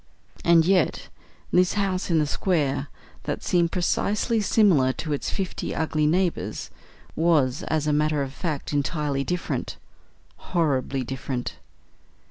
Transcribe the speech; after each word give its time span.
And 0.43 0.65
yet 0.65 1.09
this 1.51 1.73
house 1.73 2.09
in 2.09 2.17
the 2.17 2.25
square, 2.25 2.87
that 3.25 3.43
seemed 3.43 3.71
precisely 3.71 4.41
similar 4.41 4.91
to 4.93 5.13
its 5.13 5.29
fifty 5.29 5.75
ugly 5.75 6.07
neighbours, 6.07 6.71
was 7.15 7.61
as 7.67 7.85
a 7.85 7.93
matter 7.93 8.23
of 8.23 8.33
fact 8.33 8.73
entirely 8.73 9.23
different 9.23 9.77
horribly 10.37 11.03
different. 11.03 11.57